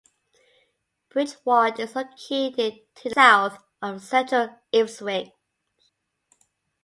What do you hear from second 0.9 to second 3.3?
Bridge Ward is located to the